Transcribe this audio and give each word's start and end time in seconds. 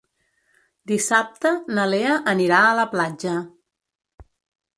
Dissabte 0.91 1.51
na 1.79 1.85
Lea 1.91 2.17
anirà 2.33 2.63
a 2.71 2.75
la 2.81 2.87
platja. 2.97 3.37